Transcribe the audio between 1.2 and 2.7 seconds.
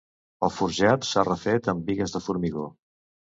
refet amb bigues de formigó.